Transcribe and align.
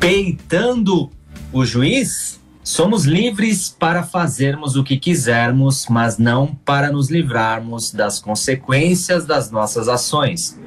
Peitando 0.00 1.10
o 1.52 1.64
juiz, 1.64 2.40
somos 2.62 3.04
livres 3.04 3.68
para 3.68 4.04
fazermos 4.04 4.76
o 4.76 4.84
que 4.84 4.96
quisermos, 4.96 5.86
mas 5.90 6.18
não 6.18 6.54
para 6.54 6.92
nos 6.92 7.10
livrarmos 7.10 7.90
das 7.90 8.20
consequências 8.20 9.26
das 9.26 9.50
nossas 9.50 9.88
ações. 9.88 10.58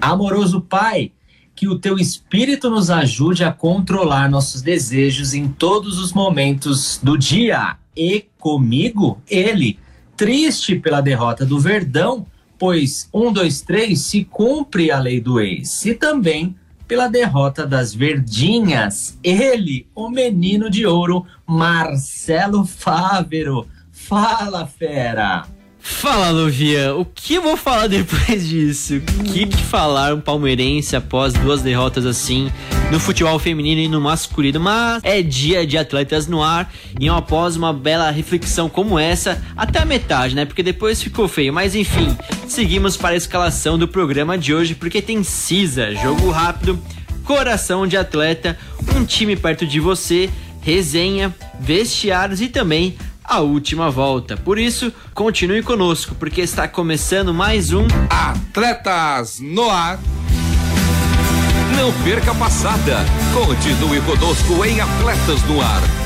Amoroso 0.00 0.60
Pai, 0.60 1.12
que 1.54 1.68
o 1.68 1.78
teu 1.78 1.98
espírito 1.98 2.68
nos 2.68 2.90
ajude 2.90 3.44
a 3.44 3.52
controlar 3.52 4.28
nossos 4.28 4.60
desejos 4.60 5.34
em 5.34 5.46
todos 5.46 5.98
os 5.98 6.12
momentos 6.12 6.98
do 7.00 7.16
dia. 7.16 7.76
E 7.96 8.26
comigo, 8.38 9.20
ele, 9.28 9.78
triste 10.16 10.74
pela 10.74 11.00
derrota 11.00 11.46
do 11.46 11.60
Verdão, 11.60 12.26
pois 12.58 13.08
um, 13.14 13.32
dois, 13.32 13.60
três 13.60 14.00
se 14.00 14.24
cumpre 14.24 14.90
a 14.90 14.98
lei 14.98 15.20
do 15.20 15.40
ex, 15.40 15.84
e 15.84 15.94
também 15.94 16.56
pela 16.90 17.06
derrota 17.06 17.64
das 17.64 17.94
Verdinhas, 17.94 19.16
ele, 19.22 19.86
o 19.94 20.10
menino 20.10 20.68
de 20.68 20.84
ouro, 20.84 21.24
Marcelo 21.46 22.66
Fávero. 22.66 23.68
Fala, 23.92 24.66
fera! 24.66 25.46
Fala, 25.80 26.30
Luvian. 26.30 26.94
O 26.94 27.04
que 27.04 27.34
eu 27.34 27.42
vou 27.42 27.56
falar 27.56 27.86
depois 27.88 28.48
disso? 28.48 28.96
O 28.96 29.24
que, 29.24 29.46
que 29.46 29.62
falar 29.64 30.14
um 30.14 30.20
palmeirense 30.20 30.94
após 30.94 31.32
duas 31.32 31.62
derrotas 31.62 32.04
assim 32.06 32.50
no 32.90 33.00
futebol 33.00 33.38
feminino 33.38 33.80
e 33.80 33.88
no 33.88 34.00
masculino? 34.00 34.60
Mas 34.60 35.02
é 35.02 35.22
dia 35.22 35.66
de 35.66 35.78
atletas 35.78 36.26
no 36.26 36.42
ar 36.42 36.72
e 36.98 37.08
após 37.08 37.56
uma 37.56 37.72
bela 37.72 38.10
reflexão 38.10 38.68
como 38.68 38.98
essa, 38.98 39.42
até 39.56 39.80
a 39.80 39.84
metade, 39.84 40.34
né? 40.34 40.44
Porque 40.44 40.62
depois 40.62 41.02
ficou 41.02 41.26
feio. 41.26 41.52
Mas 41.52 41.74
enfim, 41.74 42.16
seguimos 42.46 42.96
para 42.96 43.14
a 43.14 43.16
escalação 43.16 43.78
do 43.78 43.88
programa 43.88 44.36
de 44.36 44.54
hoje 44.54 44.74
porque 44.74 45.00
tem 45.00 45.22
CISA, 45.22 45.94
jogo 45.94 46.30
rápido, 46.30 46.78
coração 47.24 47.86
de 47.86 47.96
atleta, 47.96 48.58
um 48.96 49.04
time 49.04 49.36
perto 49.36 49.66
de 49.66 49.80
você, 49.80 50.28
resenha, 50.60 51.34
vestiários 51.58 52.40
e 52.40 52.48
também 52.48 52.96
a 53.30 53.38
última 53.38 53.88
volta. 53.92 54.36
Por 54.36 54.58
isso, 54.58 54.92
continue 55.14 55.62
conosco, 55.62 56.16
porque 56.16 56.40
está 56.40 56.66
começando 56.66 57.32
mais 57.32 57.72
um 57.72 57.86
Atletas 58.10 59.38
no 59.38 59.70
Ar. 59.70 60.00
Não 61.76 61.92
perca 62.02 62.32
a 62.32 62.34
passada. 62.34 62.98
Continue 63.32 64.00
conosco 64.00 64.64
em 64.64 64.80
Atletas 64.80 65.44
no 65.44 65.60
Ar. 65.60 65.99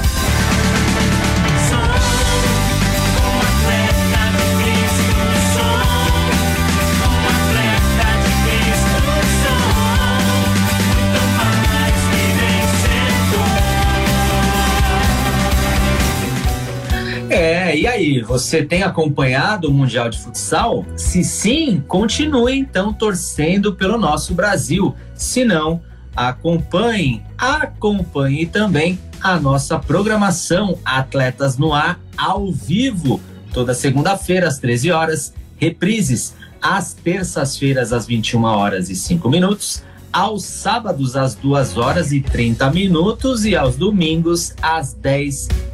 E 17.85 17.87
aí, 17.87 18.23
você 18.23 18.65
tem 18.65 18.83
acompanhado 18.83 19.69
o 19.69 19.71
Mundial 19.71 20.09
de 20.09 20.19
Futsal? 20.19 20.87
Se 20.97 21.23
sim, 21.23 21.85
continue 21.87 22.59
então 22.59 22.95
torcendo 22.95 23.75
pelo 23.75 23.99
nosso 23.99 24.33
Brasil. 24.33 24.95
Se 25.15 25.45
não, 25.45 25.83
acompanhe, 26.17 27.23
acompanhe 27.37 28.47
também 28.47 28.99
a 29.21 29.39
nossa 29.39 29.79
programação 29.79 30.79
Atletas 30.83 31.59
no 31.59 31.75
Ar 31.75 32.01
ao 32.17 32.51
vivo, 32.51 33.21
toda 33.53 33.75
segunda-feira 33.75 34.49
às 34.49 34.59
13 34.59 34.91
horas, 34.91 35.35
reprises 35.59 36.35
às 36.63 36.95
terças-feiras 36.95 37.93
às 37.93 38.07
21 38.07 38.45
horas 38.45 38.89
e 38.89 38.97
5 38.97 39.29
minutos, 39.29 39.83
aos 40.11 40.43
sábados 40.47 41.17
às 41.17 41.35
2 41.35 41.77
horas 41.77 42.13
e 42.13 42.23
30 42.23 42.71
minutos 42.71 43.45
e 43.45 43.55
aos 43.55 43.77
domingos 43.77 44.55
às 44.63 44.95
10 44.95 45.49
horas. 45.51 45.74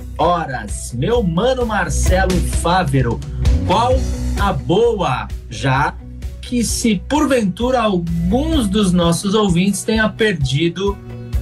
Meu 0.92 1.22
mano 1.22 1.64
Marcelo 1.64 2.36
Fávero, 2.60 3.18
qual 3.66 3.98
a 4.38 4.52
boa 4.52 5.26
já 5.48 5.94
que 6.42 6.62
se 6.62 7.02
porventura 7.08 7.80
alguns 7.80 8.68
dos 8.68 8.92
nossos 8.92 9.32
ouvintes 9.32 9.82
tenha 9.82 10.06
perdido 10.10 10.94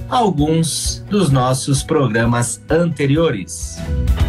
alguns 0.07 1.03
dos 1.09 1.29
nossos 1.29 1.83
programas 1.83 2.61
anteriores. 2.69 3.77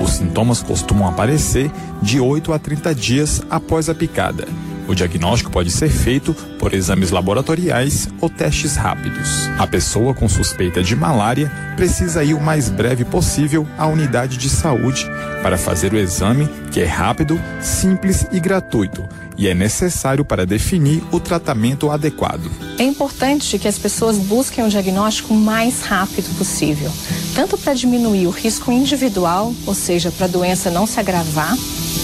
Os 0.00 0.12
sintomas 0.12 0.62
costumam 0.62 1.06
aparecer 1.06 1.70
de 2.00 2.18
8 2.18 2.52
a 2.52 2.58
30 2.58 2.94
dias 2.94 3.42
após 3.50 3.88
a 3.88 3.94
picada. 3.94 4.48
O 4.88 4.94
diagnóstico 4.94 5.52
pode 5.52 5.70
ser 5.70 5.88
feito 5.88 6.34
por 6.58 6.74
exames 6.74 7.10
laboratoriais 7.10 8.08
ou 8.20 8.28
testes 8.28 8.74
rápidos. 8.74 9.48
A 9.56 9.64
pessoa 9.64 10.12
com 10.12 10.28
suspeita 10.28 10.82
de 10.82 10.96
malária 10.96 11.48
precisa 11.76 12.24
ir 12.24 12.34
o 12.34 12.40
mais 12.40 12.68
breve 12.68 13.04
possível 13.04 13.68
à 13.78 13.86
unidade 13.86 14.36
de 14.36 14.48
saúde 14.48 15.06
para 15.42 15.56
fazer 15.56 15.92
o 15.92 15.96
exame, 15.96 16.48
que 16.72 16.80
é 16.80 16.86
rápido, 16.86 17.40
simples 17.60 18.26
e 18.32 18.40
gratuito, 18.40 19.08
e 19.40 19.48
é 19.48 19.54
necessário 19.54 20.22
para 20.22 20.44
definir 20.44 21.02
o 21.10 21.18
tratamento 21.18 21.90
adequado. 21.90 22.50
É 22.78 22.82
importante 22.82 23.58
que 23.58 23.66
as 23.66 23.78
pessoas 23.78 24.18
busquem 24.18 24.62
o 24.62 24.68
diagnóstico 24.68 25.32
o 25.32 25.36
mais 25.36 25.80
rápido 25.80 26.28
possível, 26.36 26.92
tanto 27.34 27.56
para 27.56 27.72
diminuir 27.72 28.26
o 28.26 28.30
risco 28.30 28.70
individual, 28.70 29.54
ou 29.66 29.74
seja, 29.74 30.10
para 30.10 30.26
a 30.26 30.28
doença 30.28 30.70
não 30.70 30.86
se 30.86 31.00
agravar 31.00 31.56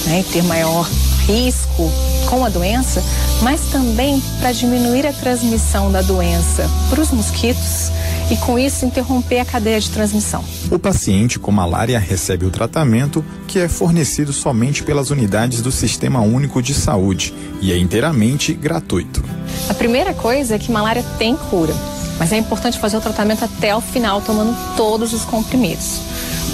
né, 0.07 0.21
e 0.21 0.33
ter 0.33 0.43
maior 0.45 0.89
risco 1.27 1.91
com 2.31 2.43
a 2.43 2.49
doença, 2.49 3.03
mas 3.43 3.61
também 3.71 4.23
para 4.41 4.53
diminuir 4.53 5.07
a 5.07 5.13
transmissão 5.13 5.93
da 5.93 6.01
doença 6.01 6.69
para 6.89 7.03
os 7.03 7.11
mosquitos 7.11 7.91
e, 8.31 8.37
com 8.37 8.59
isso, 8.59 8.85
interromper 8.85 9.41
a 9.41 9.45
cadeia 9.45 9.81
de 9.81 9.91
transmissão. 9.91 10.45
O 10.71 10.79
paciente 10.79 11.39
com 11.39 11.53
malária 11.53 11.99
recebe 11.99 12.45
o 12.45 12.51
tratamento 12.51 13.25
que 13.47 13.59
é 13.59 13.69
fornecido 13.69 14.33
somente 14.33 14.83
pelas 14.83 15.11
unidades 15.11 15.61
do 15.61 15.71
Sistema 15.71 16.21
Único 16.21 16.61
de 16.61 16.75
Saúde 16.75 17.33
e 17.61 17.73
é 17.73 17.79
inteiramente 17.79 18.53
gratuito. 18.53 19.23
A 19.69 19.75
primeira 19.75 20.13
coisa 20.13 20.57
é 20.57 20.59
que 20.59 20.71
malária 20.71 21.05
tem 21.19 21.37
cura, 21.37 21.75
mas 22.19 22.33
é 22.33 22.37
importante 22.37 22.79
fazer 22.79 22.97
o 22.97 23.01
tratamento 23.01 23.45
até 23.45 23.75
o 23.75 23.81
final, 23.81 24.21
tomando 24.21 24.57
todos 24.77 25.13
os 25.13 25.25
comprimidos. 25.25 26.01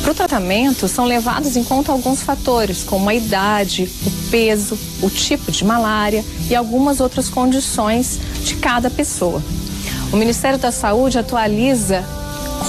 Para 0.03 0.11
o 0.11 0.15
tratamento, 0.15 0.89
são 0.89 1.05
levados 1.05 1.57
em 1.57 1.63
conta 1.63 1.93
alguns 1.93 2.23
fatores, 2.23 2.83
como 2.83 3.09
a 3.09 3.15
idade, 3.15 3.89
o 4.05 4.11
peso, 4.31 4.77
o 5.01 5.09
tipo 5.09 5.53
de 5.53 5.65
malária 5.65 6.25
e 6.51 6.57
algumas 6.57 6.99
outras 6.99 7.29
condições 7.29 8.19
de 8.43 8.57
cada 8.57 8.91
pessoa. 8.91 9.41
O 10.13 10.17
Ministério 10.17 10.59
da 10.59 10.71
Saúde 10.71 11.19
atualiza 11.19 12.05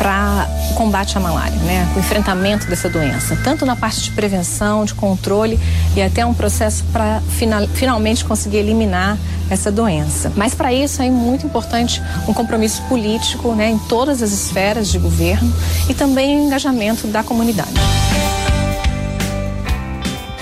para 0.00 0.48
combate 0.76 1.18
à 1.18 1.20
malária, 1.20 1.58
né? 1.58 1.86
o 1.94 1.98
enfrentamento 1.98 2.66
dessa 2.66 2.88
doença, 2.88 3.38
tanto 3.44 3.66
na 3.66 3.76
parte 3.76 4.00
de 4.04 4.10
prevenção, 4.12 4.82
de 4.86 4.94
controle 4.94 5.60
e 5.94 6.00
até 6.00 6.24
um 6.24 6.32
processo 6.32 6.82
para 6.84 7.20
final, 7.20 7.68
finalmente 7.68 8.24
conseguir 8.24 8.56
eliminar 8.56 9.18
essa 9.50 9.70
doença. 9.70 10.32
Mas 10.34 10.54
para 10.54 10.72
isso 10.72 11.02
é 11.02 11.10
muito 11.10 11.44
importante 11.44 12.00
um 12.26 12.32
compromisso 12.32 12.80
político 12.84 13.54
né, 13.54 13.72
em 13.72 13.78
todas 13.78 14.22
as 14.22 14.32
esferas 14.32 14.88
de 14.88 14.98
governo 14.98 15.52
e 15.86 15.92
também 15.92 16.40
o 16.40 16.46
engajamento 16.46 17.06
da 17.08 17.22
comunidade. 17.22 17.74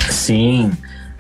Sim. 0.08 0.70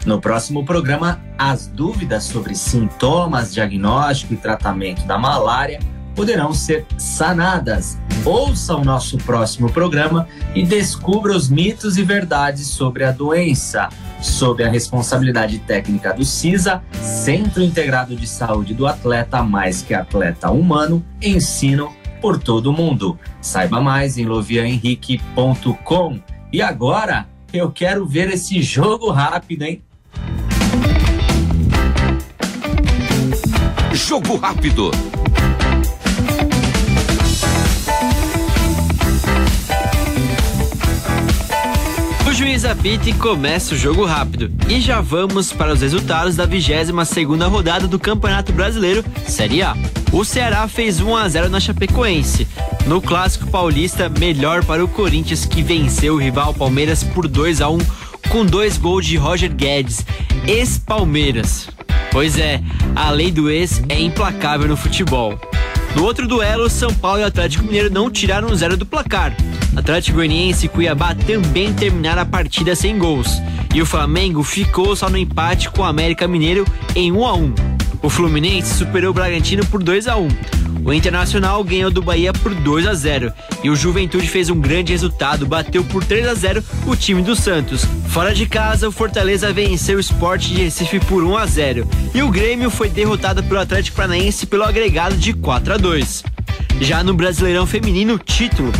No 0.06 0.20
próximo 0.20 0.64
programa, 0.64 1.20
as 1.36 1.66
dúvidas 1.66 2.22
sobre 2.22 2.54
sintomas, 2.54 3.52
diagnóstico 3.52 4.32
e 4.32 4.36
tratamento 4.36 5.04
da 5.06 5.18
malária 5.18 5.80
poderão 6.14 6.52
ser 6.52 6.86
sanadas. 6.96 7.98
Ouça 8.24 8.74
o 8.74 8.84
nosso 8.84 9.16
próximo 9.18 9.70
programa 9.70 10.28
e 10.54 10.64
descubra 10.64 11.34
os 11.34 11.48
mitos 11.48 11.96
e 11.96 12.02
verdades 12.02 12.66
sobre 12.66 13.04
a 13.04 13.12
doença, 13.12 13.88
sob 14.20 14.62
a 14.62 14.68
responsabilidade 14.68 15.58
técnica 15.60 16.12
do 16.12 16.24
CISA, 16.24 16.82
Centro 17.00 17.62
Integrado 17.62 18.14
de 18.16 18.26
Saúde 18.26 18.74
do 18.74 18.86
Atleta 18.86 19.42
Mais 19.42 19.82
que 19.82 19.94
Atleta 19.94 20.50
Humano, 20.50 21.04
ensino 21.22 21.92
por 22.20 22.38
todo 22.38 22.66
o 22.66 22.72
mundo. 22.72 23.18
Saiba 23.40 23.80
mais 23.80 24.18
em 24.18 24.26
loviahenrique.com. 24.26 26.20
E 26.52 26.60
agora, 26.60 27.28
eu 27.52 27.70
quero 27.70 28.06
ver 28.06 28.30
esse 28.30 28.60
jogo 28.60 29.10
rápido, 29.10 29.62
hein? 29.62 29.82
Jogo 33.92 34.36
rápido. 34.36 34.90
Juiz 42.48 42.64
apita 42.64 43.10
e 43.10 43.12
começa 43.12 43.74
o 43.74 43.76
jogo 43.76 44.06
rápido. 44.06 44.50
E 44.70 44.80
já 44.80 45.02
vamos 45.02 45.52
para 45.52 45.70
os 45.70 45.82
resultados 45.82 46.34
da 46.34 46.46
22 46.46 47.06
segunda 47.06 47.46
rodada 47.46 47.86
do 47.86 47.98
Campeonato 47.98 48.54
Brasileiro 48.54 49.04
Série 49.26 49.62
A. 49.62 49.76
O 50.10 50.24
Ceará 50.24 50.66
fez 50.66 50.98
1 50.98 51.14
a 51.14 51.28
0 51.28 51.50
na 51.50 51.60
Chapecoense. 51.60 52.48
No 52.86 53.02
clássico 53.02 53.46
paulista, 53.48 54.08
melhor 54.08 54.64
para 54.64 54.82
o 54.82 54.88
Corinthians 54.88 55.44
que 55.44 55.62
venceu 55.62 56.14
o 56.14 56.18
rival 56.18 56.54
Palmeiras 56.54 57.04
por 57.04 57.28
2 57.28 57.60
a 57.60 57.68
1 57.68 57.78
com 58.30 58.46
dois 58.46 58.78
gols 58.78 59.04
de 59.04 59.18
Roger 59.18 59.54
Guedes, 59.54 60.06
ex-Palmeiras. 60.46 61.68
Pois 62.10 62.38
é, 62.38 62.62
a 62.96 63.10
lei 63.10 63.30
do 63.30 63.50
ex 63.50 63.82
é 63.90 64.00
implacável 64.00 64.68
no 64.68 64.76
futebol. 64.76 65.38
No 65.96 66.04
outro 66.04 66.28
duelo, 66.28 66.68
São 66.68 66.92
Paulo 66.92 67.20
e 67.20 67.24
Atlético 67.24 67.64
Mineiro 67.64 67.90
não 67.90 68.10
tiraram 68.10 68.54
zero 68.54 68.76
do 68.76 68.86
placar. 68.86 69.34
Atlético 69.76 70.16
Goianiense 70.16 70.66
e 70.66 70.68
Cuiabá 70.68 71.14
também 71.14 71.72
terminaram 71.72 72.22
a 72.22 72.26
partida 72.26 72.74
sem 72.74 72.98
gols. 72.98 73.28
E 73.74 73.82
o 73.82 73.86
Flamengo 73.86 74.42
ficou 74.42 74.94
só 74.96 75.08
no 75.08 75.18
empate 75.18 75.70
com 75.70 75.82
o 75.82 75.84
América 75.84 76.26
Mineiro 76.26 76.64
em 76.94 77.12
1 77.12 77.26
a 77.26 77.34
1. 77.34 77.77
O 78.02 78.08
Fluminense 78.08 78.74
superou 78.74 79.10
o 79.10 79.14
Bragantino 79.14 79.64
por 79.66 79.82
2 79.82 80.06
a 80.08 80.16
1. 80.16 80.28
O 80.84 80.92
Internacional 80.92 81.62
ganhou 81.64 81.90
do 81.90 82.00
Bahia 82.00 82.32
por 82.32 82.54
2 82.54 82.86
a 82.86 82.94
0 82.94 83.32
e 83.62 83.68
o 83.68 83.76
Juventude 83.76 84.28
fez 84.28 84.48
um 84.48 84.60
grande 84.60 84.92
resultado, 84.92 85.46
bateu 85.46 85.84
por 85.84 86.04
3 86.04 86.28
a 86.28 86.34
0 86.34 86.62
o 86.86 86.96
time 86.96 87.20
do 87.22 87.34
Santos. 87.34 87.84
Fora 88.08 88.32
de 88.32 88.46
casa, 88.46 88.88
o 88.88 88.92
Fortaleza 88.92 89.52
venceu 89.52 89.96
o 89.96 90.00
Sport 90.00 90.42
de 90.42 90.62
Recife 90.62 91.00
por 91.00 91.24
1 91.24 91.36
a 91.36 91.46
0 91.46 91.88
e 92.14 92.22
o 92.22 92.30
Grêmio 92.30 92.70
foi 92.70 92.88
derrotado 92.88 93.42
pelo 93.42 93.60
Atlético 93.60 93.96
Paranaense 93.96 94.46
pelo 94.46 94.64
agregado 94.64 95.16
de 95.16 95.32
4 95.32 95.74
a 95.74 95.76
2. 95.76 96.24
Já 96.80 97.02
no 97.02 97.12
Brasileirão 97.12 97.66
Feminino, 97.66 98.18
título, 98.18 98.72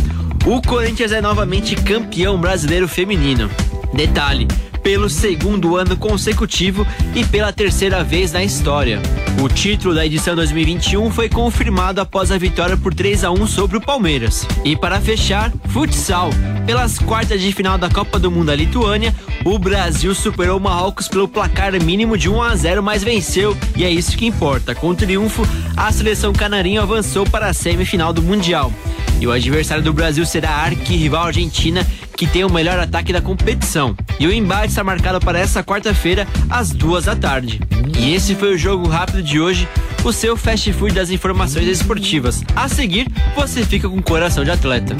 o 0.45 0.61
Corinthians 0.61 1.11
é 1.11 1.21
novamente 1.21 1.75
campeão 1.75 2.39
brasileiro 2.39 2.87
feminino. 2.87 3.49
Detalhe: 3.93 4.47
pelo 4.83 5.09
segundo 5.09 5.75
ano 5.75 5.95
consecutivo 5.95 6.85
e 7.15 7.25
pela 7.25 7.51
terceira 7.51 8.03
vez 8.03 8.31
na 8.31 8.43
história. 8.43 9.01
O 9.41 9.47
título 9.47 9.95
da 9.95 10.05
edição 10.05 10.35
2021 10.35 11.09
foi 11.11 11.29
confirmado 11.29 12.01
após 12.01 12.31
a 12.31 12.37
vitória 12.37 12.75
por 12.75 12.93
3 12.93 13.23
a 13.23 13.31
1 13.31 13.47
sobre 13.47 13.77
o 13.77 13.81
Palmeiras. 13.81 14.45
E 14.65 14.75
para 14.75 14.99
fechar, 14.99 15.51
futsal. 15.69 16.29
Pelas 16.65 16.99
quartas 16.99 17.41
de 17.41 17.51
final 17.51 17.77
da 17.77 17.89
Copa 17.89 18.19
do 18.19 18.29
Mundo 18.29 18.47
da 18.47 18.55
Lituânia, 18.55 19.15
o 19.45 19.57
Brasil 19.57 20.13
superou 20.13 20.57
o 20.57 20.61
Marrocos 20.61 21.07
pelo 21.07 21.27
placar 21.27 21.71
mínimo 21.81 22.17
de 22.17 22.29
1 22.29 22.41
a 22.41 22.55
0, 22.55 22.83
mas 22.83 23.03
venceu 23.03 23.55
e 23.75 23.83
é 23.83 23.89
isso 23.89 24.17
que 24.17 24.25
importa. 24.25 24.75
Com 24.75 24.89
o 24.89 24.95
triunfo, 24.95 25.47
a 25.77 25.91
seleção 25.91 26.33
canarinho 26.33 26.81
avançou 26.81 27.25
para 27.25 27.47
a 27.47 27.53
semifinal 27.53 28.11
do 28.11 28.21
Mundial. 28.21 28.71
E 29.19 29.27
o 29.27 29.31
adversário 29.31 29.83
do 29.83 29.91
Brasil 29.91 30.25
será 30.25 30.49
a 30.49 30.63
arquirrival 30.63 31.25
Argentina, 31.25 31.85
que 32.15 32.25
tem 32.25 32.45
o 32.45 32.51
melhor 32.51 32.79
ataque 32.79 33.11
da 33.11 33.21
competição. 33.21 33.95
E 34.17 34.25
o 34.25 34.33
embate 34.33 34.69
está 34.69 34.83
marcado 34.83 35.19
para 35.19 35.37
essa 35.37 35.63
quarta-feira, 35.63 36.25
às 36.49 36.71
duas 36.71 37.05
da 37.05 37.15
tarde. 37.15 37.59
E 37.99 38.13
esse 38.13 38.33
foi 38.33 38.55
o 38.55 38.57
jogo 38.57 38.87
rápido 38.87 39.21
de 39.21 39.39
hoje, 39.39 39.67
o 40.05 40.13
seu 40.13 40.37
fast 40.37 40.71
food 40.71 40.93
das 40.93 41.09
informações 41.09 41.67
esportivas. 41.67 42.41
A 42.55 42.69
seguir, 42.69 43.11
você 43.35 43.65
fica 43.65 43.89
com 43.89 44.01
coração 44.01 44.45
de 44.45 44.51
atleta. 44.51 44.95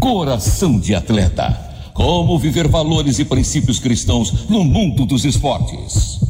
Coração 0.00 0.78
de 0.78 0.94
atleta. 0.94 1.60
Como 1.92 2.38
viver 2.38 2.68
valores 2.68 3.18
e 3.18 3.24
princípios 3.24 3.78
cristãos 3.78 4.48
no 4.48 4.64
mundo 4.64 5.04
dos 5.04 5.24
esportes. 5.24 6.23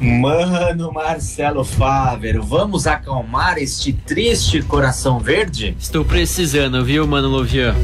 Mano 0.00 0.90
Marcelo 0.90 1.62
Fávero, 1.62 2.42
vamos 2.42 2.86
acalmar 2.86 3.58
este 3.58 3.92
triste 3.92 4.62
coração 4.62 5.20
verde? 5.20 5.76
Estou 5.78 6.06
precisando, 6.06 6.82
viu, 6.82 7.06
mano 7.06 7.28
Lovian? 7.28 7.76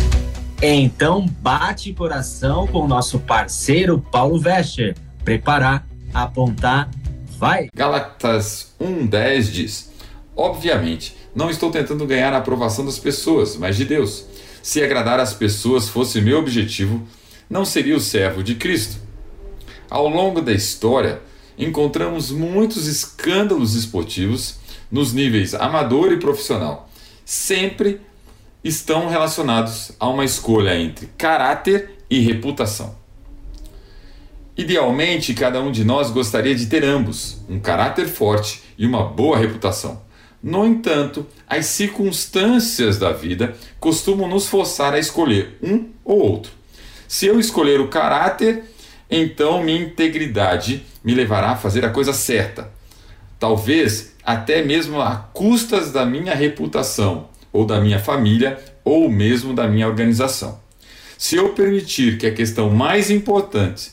Então 0.62 1.26
bate 1.42 1.92
coração 1.92 2.66
com 2.68 2.78
o 2.78 2.88
nosso 2.88 3.18
parceiro 3.18 3.98
Paulo 3.98 4.38
Vescher. 4.40 4.96
Preparar, 5.26 5.86
apontar? 6.14 6.88
Vai! 7.38 7.68
Galatas 7.74 8.74
1,10 8.80 9.42
diz: 9.52 9.92
Obviamente, 10.34 11.14
não 11.34 11.50
estou 11.50 11.70
tentando 11.70 12.06
ganhar 12.06 12.32
a 12.32 12.38
aprovação 12.38 12.86
das 12.86 12.98
pessoas, 12.98 13.58
mas 13.58 13.76
de 13.76 13.84
Deus. 13.84 14.24
Se 14.62 14.82
agradar 14.82 15.20
às 15.20 15.34
pessoas 15.34 15.86
fosse 15.86 16.22
meu 16.22 16.38
objetivo, 16.38 17.06
não 17.48 17.66
seria 17.66 17.94
o 17.94 18.00
servo 18.00 18.42
de 18.42 18.54
Cristo. 18.54 19.04
Ao 19.90 20.08
longo 20.08 20.40
da 20.40 20.52
história, 20.52 21.20
encontramos 21.58 22.30
muitos 22.30 22.86
escândalos 22.86 23.74
esportivos 23.74 24.58
nos 24.90 25.12
níveis 25.12 25.54
amador 25.54 26.12
e 26.12 26.18
profissional. 26.18 26.88
Sempre 27.24 28.00
estão 28.62 29.08
relacionados 29.08 29.92
a 29.98 30.08
uma 30.08 30.24
escolha 30.24 30.78
entre 30.78 31.08
caráter 31.18 31.98
e 32.10 32.20
reputação. 32.20 32.96
Idealmente, 34.56 35.34
cada 35.34 35.60
um 35.60 35.70
de 35.70 35.84
nós 35.84 36.10
gostaria 36.10 36.54
de 36.54 36.66
ter 36.66 36.82
ambos, 36.82 37.38
um 37.48 37.60
caráter 37.60 38.08
forte 38.08 38.62
e 38.78 38.86
uma 38.86 39.04
boa 39.04 39.36
reputação. 39.36 40.00
No 40.42 40.64
entanto, 40.64 41.26
as 41.46 41.66
circunstâncias 41.66 42.98
da 42.98 43.12
vida 43.12 43.54
costumam 43.78 44.28
nos 44.28 44.46
forçar 44.46 44.94
a 44.94 44.98
escolher 44.98 45.58
um 45.62 45.90
ou 46.04 46.20
outro. 46.20 46.52
Se 47.06 47.26
eu 47.26 47.38
escolher 47.38 47.80
o 47.80 47.88
caráter, 47.88 48.64
então 49.10 49.62
minha 49.62 49.80
integridade 49.82 50.84
me 51.06 51.14
levará 51.14 51.50
a 51.50 51.56
fazer 51.56 51.84
a 51.84 51.90
coisa 51.90 52.12
certa. 52.12 52.68
Talvez 53.38 54.16
até 54.24 54.64
mesmo 54.64 55.00
a 55.00 55.14
custas 55.14 55.92
da 55.92 56.04
minha 56.04 56.34
reputação, 56.34 57.28
ou 57.52 57.64
da 57.64 57.80
minha 57.80 58.00
família, 58.00 58.58
ou 58.84 59.08
mesmo 59.08 59.54
da 59.54 59.68
minha 59.68 59.86
organização. 59.86 60.60
Se 61.16 61.36
eu 61.36 61.50
permitir 61.50 62.18
que 62.18 62.26
a 62.26 62.34
questão 62.34 62.70
mais 62.70 63.08
importante 63.08 63.92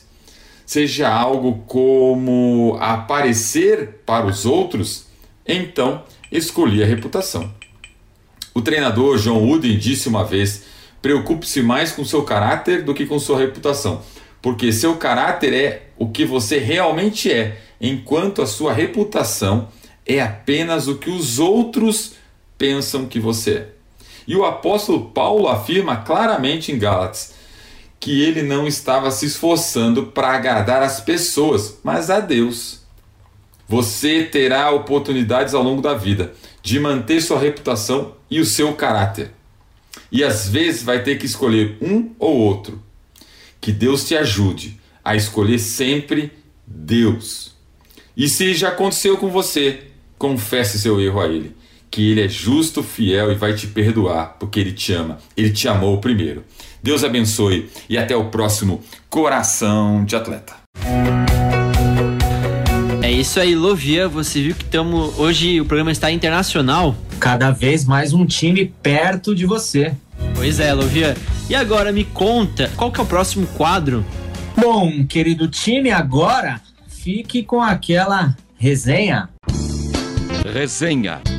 seja 0.66 1.08
algo 1.08 1.62
como 1.66 2.76
aparecer 2.80 4.00
para 4.04 4.26
os 4.26 4.44
outros, 4.44 5.06
então 5.46 6.02
escolhi 6.32 6.82
a 6.82 6.86
reputação. 6.86 7.54
O 8.52 8.60
treinador 8.60 9.18
John 9.18 9.38
Wooden 9.38 9.78
disse 9.78 10.08
uma 10.08 10.24
vez: 10.24 10.64
preocupe-se 11.00 11.62
mais 11.62 11.92
com 11.92 12.04
seu 12.04 12.22
caráter 12.24 12.82
do 12.82 12.92
que 12.92 13.06
com 13.06 13.18
sua 13.20 13.38
reputação, 13.38 14.02
porque 14.44 14.70
seu 14.74 14.96
caráter 14.96 15.54
é 15.54 15.86
o 15.96 16.10
que 16.10 16.26
você 16.26 16.58
realmente 16.58 17.32
é, 17.32 17.62
enquanto 17.80 18.42
a 18.42 18.46
sua 18.46 18.74
reputação 18.74 19.68
é 20.04 20.20
apenas 20.20 20.86
o 20.86 20.98
que 20.98 21.08
os 21.08 21.38
outros 21.38 22.16
pensam 22.58 23.06
que 23.06 23.18
você 23.18 23.50
é. 23.50 23.68
E 24.28 24.36
o 24.36 24.44
apóstolo 24.44 25.06
Paulo 25.06 25.48
afirma 25.48 25.96
claramente 25.96 26.70
em 26.70 26.78
Gálatas 26.78 27.32
que 27.98 28.22
ele 28.22 28.42
não 28.42 28.66
estava 28.66 29.10
se 29.10 29.24
esforçando 29.24 30.08
para 30.08 30.34
agradar 30.34 30.82
as 30.82 31.00
pessoas, 31.00 31.78
mas 31.82 32.10
a 32.10 32.20
Deus. 32.20 32.80
Você 33.66 34.24
terá 34.24 34.70
oportunidades 34.72 35.54
ao 35.54 35.62
longo 35.62 35.80
da 35.80 35.94
vida 35.94 36.34
de 36.62 36.78
manter 36.78 37.22
sua 37.22 37.38
reputação 37.38 38.12
e 38.30 38.40
o 38.40 38.44
seu 38.44 38.74
caráter. 38.74 39.30
E 40.12 40.22
às 40.22 40.46
vezes 40.46 40.82
vai 40.82 41.02
ter 41.02 41.16
que 41.16 41.24
escolher 41.24 41.78
um 41.80 42.10
ou 42.18 42.36
outro. 42.36 42.83
Que 43.64 43.72
Deus 43.72 44.06
te 44.06 44.14
ajude 44.14 44.78
a 45.02 45.16
escolher 45.16 45.58
sempre 45.58 46.30
Deus. 46.66 47.54
E 48.14 48.28
se 48.28 48.52
já 48.52 48.68
aconteceu 48.68 49.16
com 49.16 49.30
você, 49.30 49.84
confesse 50.18 50.78
seu 50.78 51.00
erro 51.00 51.18
a 51.18 51.26
Ele. 51.26 51.56
Que 51.90 52.10
Ele 52.10 52.20
é 52.20 52.28
justo, 52.28 52.82
fiel 52.82 53.32
e 53.32 53.34
vai 53.34 53.54
te 53.54 53.66
perdoar, 53.66 54.36
porque 54.38 54.60
Ele 54.60 54.70
te 54.70 54.92
ama. 54.92 55.16
Ele 55.34 55.48
te 55.48 55.66
amou 55.66 55.96
primeiro. 55.96 56.44
Deus 56.82 57.02
abençoe 57.02 57.70
e 57.88 57.96
até 57.96 58.14
o 58.14 58.26
próximo 58.26 58.82
Coração 59.08 60.04
de 60.04 60.14
Atleta. 60.14 60.56
É 63.00 63.10
isso 63.10 63.40
aí, 63.40 63.54
Lovia. 63.54 64.06
Você 64.08 64.42
viu 64.42 64.54
que 64.54 64.64
estamos. 64.64 65.18
Hoje 65.18 65.58
o 65.58 65.64
programa 65.64 65.90
está 65.90 66.12
internacional. 66.12 66.94
Cada 67.18 67.50
vez 67.50 67.86
mais 67.86 68.12
um 68.12 68.26
time 68.26 68.66
perto 68.82 69.34
de 69.34 69.46
você. 69.46 69.94
Pois 70.34 70.60
é, 70.60 70.74
Lovia. 70.74 71.16
E 71.48 71.54
agora 71.54 71.92
me 71.92 72.04
conta, 72.04 72.70
qual 72.74 72.90
que 72.90 72.98
é 72.98 73.02
o 73.02 73.06
próximo 73.06 73.46
quadro? 73.48 74.04
Bom, 74.56 75.04
querido 75.06 75.46
time, 75.46 75.90
agora 75.90 76.60
fique 76.88 77.42
com 77.42 77.60
aquela 77.60 78.34
resenha. 78.56 79.28
Resenha. 80.52 81.33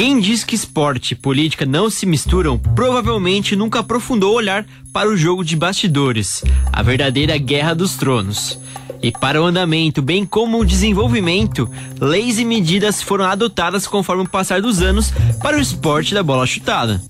Quem 0.00 0.18
diz 0.18 0.42
que 0.44 0.54
esporte 0.54 1.12
e 1.12 1.14
política 1.14 1.66
não 1.66 1.90
se 1.90 2.06
misturam, 2.06 2.58
provavelmente 2.58 3.54
nunca 3.54 3.80
aprofundou 3.80 4.32
o 4.32 4.36
olhar 4.36 4.64
para 4.94 5.10
o 5.10 5.14
jogo 5.14 5.44
de 5.44 5.54
bastidores, 5.54 6.42
a 6.72 6.82
verdadeira 6.82 7.36
guerra 7.36 7.74
dos 7.74 7.96
tronos. 7.96 8.58
E 9.02 9.12
para 9.12 9.42
o 9.42 9.44
andamento, 9.44 10.00
bem 10.00 10.24
como 10.24 10.58
o 10.58 10.64
desenvolvimento, 10.64 11.70
leis 12.00 12.38
e 12.38 12.46
medidas 12.46 13.02
foram 13.02 13.26
adotadas 13.26 13.86
conforme 13.86 14.22
o 14.22 14.26
passar 14.26 14.62
dos 14.62 14.80
anos 14.80 15.12
para 15.42 15.58
o 15.58 15.60
esporte 15.60 16.14
da 16.14 16.22
bola 16.22 16.46
chutada. 16.46 17.02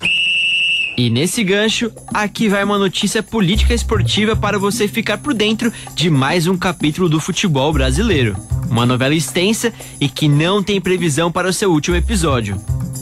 E 0.97 1.09
nesse 1.09 1.45
gancho, 1.45 1.89
aqui 2.13 2.49
vai 2.49 2.61
uma 2.61 2.77
notícia 2.77 3.23
política 3.23 3.73
esportiva 3.73 4.35
para 4.35 4.59
você 4.59 4.85
ficar 4.85 5.17
por 5.19 5.33
dentro 5.33 5.71
de 5.95 6.09
mais 6.09 6.45
um 6.45 6.57
capítulo 6.57 7.07
do 7.07 7.21
futebol 7.21 7.71
brasileiro. 7.71 8.35
Uma 8.69 8.85
novela 8.85 9.15
extensa 9.15 9.71
e 9.97 10.09
que 10.09 10.27
não 10.27 10.61
tem 10.61 10.81
previsão 10.81 11.31
para 11.31 11.47
o 11.47 11.53
seu 11.53 11.71
último 11.71 11.95
episódio 11.95 12.61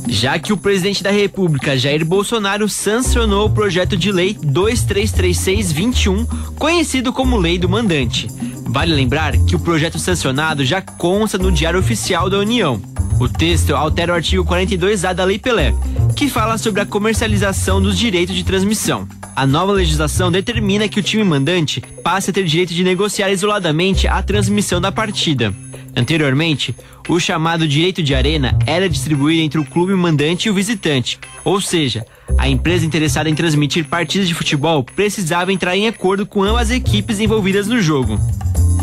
já 0.10 0.40
que 0.40 0.52
o 0.52 0.58
presidente 0.58 1.04
da 1.04 1.12
República, 1.12 1.78
Jair 1.78 2.04
Bolsonaro, 2.04 2.68
sancionou 2.68 3.46
o 3.46 3.50
projeto 3.50 3.96
de 3.96 4.12
lei 4.12 4.34
233621, 4.34 6.26
conhecido 6.58 7.14
como 7.14 7.38
Lei 7.38 7.58
do 7.58 7.70
Mandante. 7.70 8.28
Vale 8.66 8.94
lembrar 8.94 9.38
que 9.46 9.56
o 9.56 9.60
projeto 9.60 10.00
sancionado 10.00 10.66
já 10.66 10.82
consta 10.82 11.38
no 11.38 11.52
Diário 11.52 11.80
Oficial 11.80 12.30
da 12.30 12.40
União. 12.40 12.82
O 13.20 13.28
texto 13.30 13.76
altera 13.76 14.14
o 14.14 14.16
artigo 14.16 14.44
42A 14.44 15.14
da 15.14 15.24
Lei 15.24 15.38
Pelé, 15.38 15.74
que 16.16 16.28
fala 16.28 16.58
sobre 16.58 16.82
a 16.82 16.86
comercialização 16.86 17.82
dos 17.82 17.98
direitos 17.98 18.36
de 18.36 18.44
transmissão. 18.44 19.08
A 19.36 19.46
nova 19.46 19.72
legislação 19.72 20.32
determina 20.32 20.88
que 20.88 21.00
o 21.00 21.04
time 21.04 21.24
mandante 21.24 21.82
passe 22.04 22.30
a 22.30 22.34
ter 22.34 22.44
direito 22.44 22.74
de 22.74 22.84
negociar 22.84 23.30
isoladamente 23.30 24.08
a 24.08 24.22
transmissão 24.22 24.82
da 24.82 24.92
partida. 24.92 25.54
Anteriormente, 25.96 26.76
o 27.08 27.20
chamado 27.20 27.68
direito 27.68 28.04
de 28.04 28.14
arena 28.14 28.58
era 28.66 28.90
distribuído 28.90 29.42
entre 29.42 29.60
o 29.60 29.66
clube 29.66 29.94
mandante 29.94 30.48
e 30.48 30.52
o 30.52 30.54
visitante, 30.54 31.20
ou 31.44 31.60
seja, 31.60 32.06
a 32.38 32.48
empresa 32.48 32.86
interessada 32.86 33.30
em 33.30 33.36
transmitir 33.36 33.86
partidas 33.86 34.28
de 34.28 34.34
futebol 34.34 34.84
precisava 34.84 35.52
entrar 35.52 35.76
em 35.76 35.88
acordo 35.88 36.26
com 36.26 36.44
ambas 36.44 36.70
as 36.70 36.72
equipes 36.72 37.20
envolvidas 37.20 37.68
no 37.68 37.82
jogo. 37.82 38.20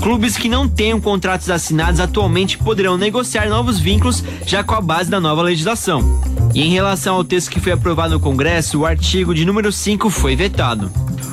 Clubes 0.03 0.37
que 0.37 0.49
não 0.49 0.69
tenham 0.69 1.01
contratos 1.01 1.51
assinados 1.51 2.01
atualmente 2.01 2.59
poderão 2.59 2.99
negociar 2.99 3.49
novos 3.49 3.79
vínculos 3.79 4.23
já 4.47 4.63
com 4.63 4.75
a 4.75 4.81
base 4.81 5.11
da 5.11 5.21
nova 5.21 5.43
legislação. 5.43 6.21
E 6.55 6.63
em 6.63 6.71
relação 6.71 7.17
ao 7.17 7.25
texto 7.25 7.51
que 7.51 7.61
foi 7.61 7.73
aprovado 7.73 8.15
no 8.15 8.21
Congresso, 8.21 8.81
o 8.81 8.87
artigo 8.87 9.35
de 9.35 9.45
número 9.45 9.73
5 9.73 10.09
foi 10.11 10.37
vetado. 10.37 10.91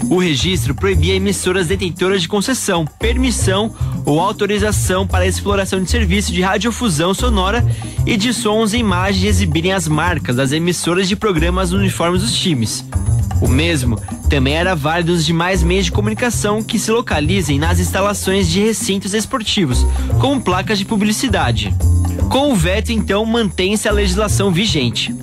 O 0.09 0.17
registro 0.17 0.75
proibia 0.75 1.15
emissoras 1.15 1.67
detentoras 1.67 2.21
de 2.21 2.27
concessão, 2.27 2.85
permissão 2.99 3.73
ou 4.05 4.19
autorização 4.19 5.07
para 5.07 5.25
exploração 5.25 5.81
de 5.81 5.89
serviço 5.89 6.31
de 6.31 6.41
radiofusão 6.41 7.13
sonora 7.13 7.65
e 8.05 8.17
de 8.17 8.33
sons 8.33 8.73
e 8.73 8.77
imagens 8.77 9.23
exibirem 9.23 9.73
as 9.73 9.87
marcas 9.87 10.35
das 10.35 10.51
emissoras 10.51 11.07
de 11.07 11.15
programas 11.15 11.71
no 11.71 11.79
uniformes 11.79 12.21
dos 12.21 12.35
times. 12.35 12.85
O 13.41 13.47
mesmo 13.47 13.99
também 14.29 14.55
era 14.55 14.75
válido 14.75 15.13
nos 15.13 15.25
demais 15.25 15.63
meios 15.63 15.85
de 15.85 15.91
comunicação 15.91 16.63
que 16.63 16.79
se 16.79 16.91
localizem 16.91 17.59
nas 17.59 17.79
instalações 17.79 18.47
de 18.47 18.59
recintos 18.59 19.13
esportivos, 19.13 19.85
como 20.19 20.41
placas 20.41 20.79
de 20.79 20.85
publicidade. 20.85 21.73
Com 22.29 22.51
o 22.51 22.55
veto, 22.55 22.91
então, 22.91 23.25
mantém-se 23.25 23.87
a 23.87 23.91
legislação 23.91 24.51
vigente. 24.51 25.13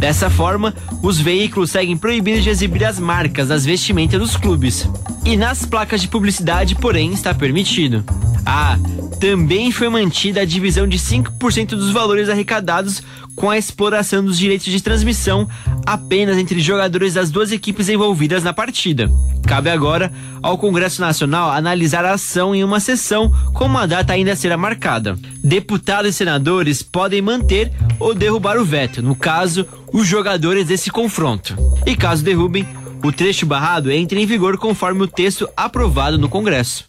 Dessa 0.00 0.30
forma, 0.30 0.74
os 1.02 1.20
veículos 1.20 1.70
seguem 1.70 1.94
proibidos 1.94 2.42
de 2.42 2.48
exibir 2.48 2.86
as 2.86 2.98
marcas 2.98 3.48
das 3.48 3.66
vestimentas 3.66 4.18
dos 4.18 4.34
clubes. 4.34 4.88
E 5.26 5.36
nas 5.36 5.66
placas 5.66 6.00
de 6.00 6.08
publicidade, 6.08 6.74
porém, 6.74 7.12
está 7.12 7.34
permitido. 7.34 8.02
Ah, 8.46 8.78
também 9.20 9.70
foi 9.70 9.90
mantida 9.90 10.40
a 10.40 10.46
divisão 10.46 10.88
de 10.88 10.98
5% 10.98 11.68
dos 11.68 11.90
valores 11.90 12.30
arrecadados 12.30 13.02
com 13.36 13.50
a 13.50 13.58
exploração 13.58 14.24
dos 14.24 14.38
direitos 14.38 14.66
de 14.66 14.82
transmissão 14.82 15.46
apenas 15.86 16.38
entre 16.38 16.60
jogadores 16.60 17.14
das 17.14 17.30
duas 17.30 17.52
equipes 17.52 17.88
envolvidas 17.90 18.42
na 18.42 18.52
partida. 18.52 19.10
Cabe 19.46 19.68
agora 19.68 20.10
ao 20.42 20.56
Congresso 20.56 21.00
Nacional 21.00 21.50
analisar 21.50 22.04
a 22.04 22.12
ação 22.12 22.54
em 22.54 22.64
uma 22.64 22.80
sessão 22.80 23.30
com 23.52 23.66
uma 23.66 23.86
data 23.86 24.14
ainda 24.14 24.32
a 24.32 24.36
ser 24.36 24.56
marcada. 24.56 25.18
Deputados 25.42 26.10
e 26.10 26.14
senadores 26.14 26.82
podem 26.82 27.20
manter 27.20 27.72
ou 27.98 28.14
derrubar 28.14 28.58
o 28.58 28.64
veto, 28.64 29.02
no 29.02 29.14
caso, 29.14 29.66
os 29.92 30.06
jogadores 30.06 30.66
desse 30.66 30.90
confronto. 30.90 31.56
E 31.86 31.96
caso 31.96 32.22
derrubem, 32.22 32.66
o 33.02 33.12
trecho 33.12 33.46
barrado 33.46 33.90
entra 33.90 34.18
em 34.18 34.26
vigor 34.26 34.58
conforme 34.58 35.02
o 35.02 35.06
texto 35.06 35.48
aprovado 35.56 36.18
no 36.18 36.28
Congresso. 36.28 36.84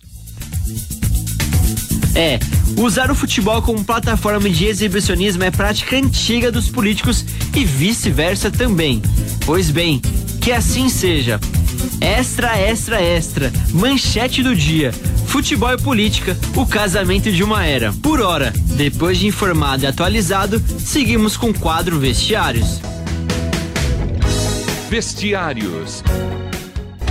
É, 2.13 2.39
usar 2.77 3.09
o 3.09 3.15
futebol 3.15 3.61
como 3.61 3.85
plataforma 3.85 4.49
de 4.49 4.65
exibicionismo 4.65 5.43
é 5.43 5.51
prática 5.51 5.95
antiga 5.95 6.51
dos 6.51 6.69
políticos 6.69 7.25
e 7.55 7.63
vice-versa 7.63 8.51
também. 8.51 9.01
Pois 9.45 9.69
bem, 9.69 10.01
que 10.41 10.51
assim 10.51 10.89
seja. 10.89 11.39
Extra, 11.99 12.57
extra, 12.59 13.01
extra. 13.01 13.51
Manchete 13.69 14.43
do 14.43 14.55
dia. 14.55 14.91
Futebol 15.27 15.71
e 15.71 15.77
política, 15.77 16.37
o 16.55 16.65
casamento 16.65 17.31
de 17.31 17.43
uma 17.43 17.65
era. 17.65 17.93
Por 17.93 18.19
hora, 18.19 18.51
depois 18.75 19.17
de 19.17 19.27
informado 19.27 19.83
e 19.83 19.87
atualizado, 19.87 20.61
seguimos 20.79 21.37
com 21.37 21.51
o 21.51 21.57
quadro 21.57 21.97
Vestiários. 21.97 22.81
Vestiários. 24.91 26.03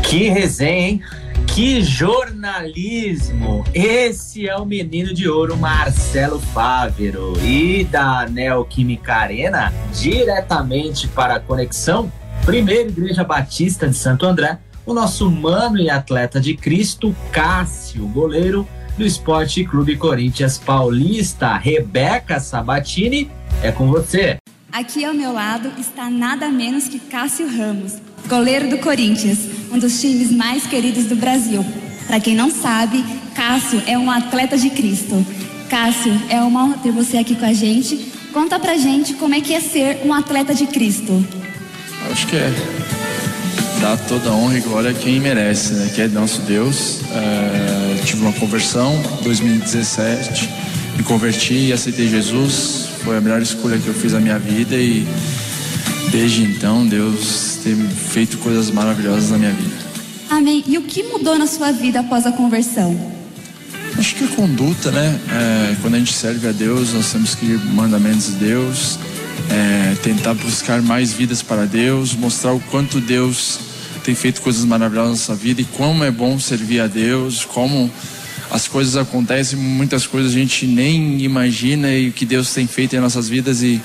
Que 0.02 0.28
resenha, 0.28 0.88
hein? 0.88 1.02
Que 1.46 1.80
jornalismo! 1.80 3.64
Esse 3.72 4.46
é 4.46 4.54
o 4.54 4.66
menino 4.66 5.14
de 5.14 5.26
ouro 5.26 5.56
Marcelo 5.56 6.38
Fávero 6.38 7.32
e 7.42 7.84
da 7.84 8.28
Neoquímica 8.28 9.14
Arena, 9.14 9.72
diretamente 9.94 11.08
para 11.08 11.36
a 11.36 11.40
conexão 11.40 12.12
Primeira 12.44 12.90
Igreja 12.90 13.24
Batista 13.24 13.88
de 13.88 13.96
Santo 13.96 14.26
André, 14.26 14.58
o 14.84 14.92
nosso 14.92 15.30
mano 15.30 15.78
e 15.78 15.88
atleta 15.88 16.38
de 16.38 16.54
Cristo, 16.54 17.16
Cássio, 17.32 18.06
goleiro 18.08 18.68
do 18.98 19.06
Esporte 19.06 19.64
Clube 19.64 19.96
Corinthians 19.96 20.58
Paulista. 20.58 21.56
Rebeca 21.56 22.40
Sabatini, 22.40 23.30
é 23.62 23.72
com 23.72 23.90
você. 23.90 24.39
Aqui 24.72 25.04
ao 25.04 25.12
meu 25.12 25.32
lado 25.32 25.72
está 25.80 26.08
nada 26.08 26.48
menos 26.48 26.86
que 26.86 27.00
Cássio 27.00 27.48
Ramos, 27.48 27.94
goleiro 28.28 28.70
do 28.70 28.78
Corinthians, 28.78 29.38
um 29.72 29.78
dos 29.78 30.00
times 30.00 30.30
mais 30.30 30.64
queridos 30.64 31.06
do 31.06 31.16
Brasil. 31.16 31.64
Para 32.06 32.20
quem 32.20 32.36
não 32.36 32.50
sabe, 32.50 33.04
Cássio 33.34 33.82
é 33.84 33.98
um 33.98 34.08
atleta 34.08 34.56
de 34.56 34.70
Cristo. 34.70 35.26
Cássio, 35.68 36.12
é 36.28 36.40
uma 36.40 36.64
honra 36.64 36.78
ter 36.78 36.92
você 36.92 37.18
aqui 37.18 37.34
com 37.34 37.44
a 37.44 37.52
gente. 37.52 37.96
Conta 38.32 38.60
pra 38.60 38.76
gente 38.76 39.14
como 39.14 39.34
é 39.34 39.40
que 39.40 39.52
é 39.52 39.60
ser 39.60 40.02
um 40.04 40.14
atleta 40.14 40.54
de 40.54 40.66
Cristo. 40.68 41.24
Acho 42.08 42.26
que 42.28 42.36
é 42.36 42.52
dar 43.80 43.96
toda 43.96 44.30
a 44.30 44.32
honra 44.32 44.58
e 44.58 44.60
glória 44.60 44.90
a 44.90 44.94
quem 44.94 45.18
merece, 45.18 45.72
né? 45.72 45.90
Que 45.92 46.02
é 46.02 46.08
nosso 46.08 46.42
Deus. 46.42 47.00
É, 47.10 48.02
tive 48.04 48.22
uma 48.22 48.32
conversão 48.34 48.94
em 49.20 49.24
2017, 49.24 50.48
me 51.00 51.04
converti 51.04 51.54
e 51.54 51.72
aceitei 51.72 52.08
Jesus. 52.08 52.88
Foi 53.02 53.16
a 53.16 53.20
melhor 53.22 53.40
escolha 53.40 53.78
que 53.78 53.88
eu 53.88 53.94
fiz 53.94 54.12
na 54.12 54.20
minha 54.20 54.38
vida 54.38 54.76
e 54.76 55.06
desde 56.12 56.42
então 56.42 56.86
Deus 56.86 57.58
tem 57.64 57.74
feito 57.88 58.36
coisas 58.38 58.70
maravilhosas 58.70 59.30
na 59.30 59.38
minha 59.38 59.52
vida. 59.52 59.74
Amém. 60.28 60.62
E 60.66 60.76
o 60.76 60.82
que 60.82 61.02
mudou 61.02 61.38
na 61.38 61.46
sua 61.46 61.72
vida 61.72 62.00
após 62.00 62.26
a 62.26 62.32
conversão? 62.32 62.94
Acho 63.98 64.14
que 64.14 64.24
a 64.24 64.28
conduta, 64.28 64.90
né? 64.90 65.18
É, 65.30 65.76
quando 65.80 65.94
a 65.94 65.98
gente 65.98 66.12
serve 66.12 66.46
a 66.46 66.52
Deus, 66.52 66.92
nós 66.92 67.10
temos 67.10 67.34
que 67.34 67.46
ir 67.46 67.58
mandamentos 67.58 68.26
de 68.26 68.32
Deus, 68.34 68.98
é, 69.50 69.94
tentar 70.02 70.34
buscar 70.34 70.82
mais 70.82 71.12
vidas 71.14 71.42
para 71.42 71.64
Deus, 71.64 72.14
mostrar 72.14 72.52
o 72.52 72.60
quanto 72.60 73.00
Deus 73.00 73.58
tem 74.04 74.14
feito 74.14 74.42
coisas 74.42 74.64
maravilhosas 74.66 75.08
na 75.08 75.32
nossa 75.32 75.34
vida 75.34 75.62
e 75.62 75.64
como 75.64 76.04
é 76.04 76.10
bom 76.10 76.38
servir 76.38 76.80
a 76.80 76.86
Deus, 76.86 77.44
como 77.44 77.90
as 78.50 78.66
coisas 78.66 78.96
acontecem, 78.96 79.58
muitas 79.58 80.06
coisas 80.06 80.32
a 80.32 80.34
gente 80.34 80.66
nem 80.66 81.22
imagina 81.22 81.92
e 81.92 82.08
o 82.08 82.12
que 82.12 82.24
Deus 82.24 82.52
tem 82.52 82.66
feito 82.66 82.96
em 82.96 83.00
nossas 83.00 83.28
vidas 83.28 83.62
e 83.62 83.80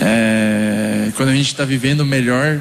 é, 0.00 1.12
quando 1.16 1.28
a 1.28 1.34
gente 1.34 1.48
está 1.48 1.64
vivendo 1.64 2.04
melhor, 2.04 2.60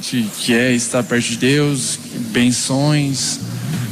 que 0.00 0.52
é 0.52 0.72
estar 0.72 1.02
perto 1.02 1.26
de 1.26 1.36
Deus, 1.36 1.98
benções, 2.30 3.40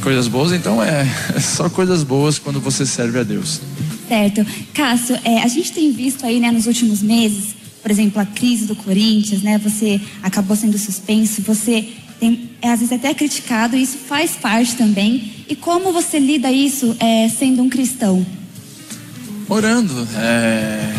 coisas 0.03 0.29
boas, 0.29 0.53
então 0.53 0.83
é, 0.83 1.07
é 1.35 1.41
só 1.41 1.71
coisas 1.71 2.03
boas 2.03 2.39
quando 2.39 2.61
você 2.61 2.85
serve 2.85 3.19
a 3.19 3.23
Deus. 3.23 3.61
Certo. 4.07 4.47
Cássio, 4.75 5.19
é, 5.25 5.43
a 5.43 5.49
gente 5.49 5.73
tem 5.73 5.91
visto 5.93 6.27
aí, 6.27 6.39
né, 6.39 6.51
nos 6.51 6.67
últimos 6.67 7.03
meses, 7.03 7.55
por 7.83 7.91
exemplo, 7.91 8.21
a 8.21 8.25
crise 8.25 8.67
do 8.67 8.75
Corinthians, 8.75 9.43
né? 9.43 9.59
Você 9.59 10.01
acabou 10.23 10.57
sendo 10.57 10.79
suspenso, 10.79 11.43
você 11.43 11.87
tem, 12.25 12.51
é, 12.63 12.73
às 12.73 12.81
vezes 12.81 12.95
até 12.95 13.13
criticado, 13.13 13.77
isso 13.77 13.99
faz 13.99 14.31
parte 14.31 14.77
também. 14.77 15.45
E 15.47 15.55
como 15.55 15.93
você 15.93 16.19
lida 16.19 16.51
isso 16.51 16.97
é, 16.99 17.29
sendo 17.29 17.63
um 17.63 17.69
cristão? 17.69 18.25
Orando. 19.47 20.09
É, 20.17 20.95